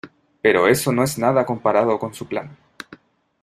[0.41, 2.57] pero eso no es nada comparado con su plan.